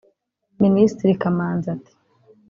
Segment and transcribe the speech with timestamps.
[0.63, 1.93] Minisitiri Kamanzi ati